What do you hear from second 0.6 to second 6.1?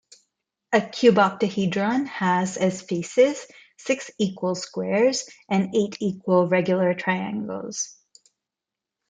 A cuboctahedron has as faces six equal squares and eight